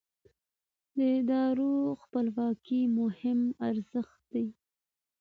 [0.95, 4.47] د ادارو خپلواکي مهم ارزښت دی